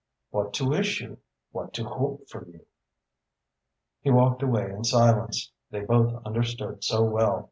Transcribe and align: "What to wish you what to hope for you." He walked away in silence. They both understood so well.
"What 0.31 0.55
to 0.55 0.67
wish 0.67 0.99
you 0.99 1.19
what 1.51 1.75
to 1.75 1.83
hope 1.83 2.27
for 2.27 2.47
you." 2.47 2.65
He 4.01 4.09
walked 4.09 4.41
away 4.41 4.71
in 4.71 4.83
silence. 4.83 5.51
They 5.69 5.81
both 5.81 6.25
understood 6.25 6.83
so 6.83 7.03
well. 7.03 7.39